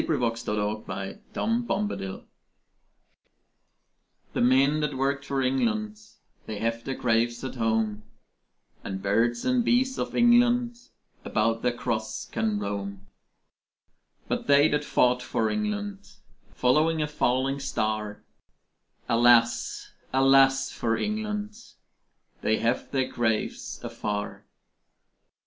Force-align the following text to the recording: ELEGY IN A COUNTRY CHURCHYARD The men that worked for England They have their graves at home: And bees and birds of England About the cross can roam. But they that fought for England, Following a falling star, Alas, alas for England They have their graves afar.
ELEGY 0.01 0.15
IN 0.15 0.23
A 0.57 1.15
COUNTRY 1.35 1.63
CHURCHYARD 1.71 2.23
The 4.33 4.41
men 4.41 4.79
that 4.79 4.97
worked 4.97 5.23
for 5.25 5.43
England 5.43 5.99
They 6.47 6.57
have 6.57 6.83
their 6.83 6.95
graves 6.95 7.43
at 7.43 7.53
home: 7.53 8.01
And 8.83 9.03
bees 9.03 9.45
and 9.45 9.63
birds 9.63 9.99
of 9.99 10.15
England 10.15 10.79
About 11.23 11.61
the 11.61 11.71
cross 11.71 12.25
can 12.25 12.57
roam. 12.57 13.05
But 14.27 14.47
they 14.47 14.67
that 14.69 14.83
fought 14.83 15.21
for 15.21 15.51
England, 15.51 16.13
Following 16.55 17.03
a 17.03 17.07
falling 17.07 17.59
star, 17.59 18.23
Alas, 19.07 19.91
alas 20.11 20.71
for 20.71 20.97
England 20.97 21.53
They 22.41 22.57
have 22.57 22.89
their 22.89 23.07
graves 23.07 23.79
afar. 23.83 24.45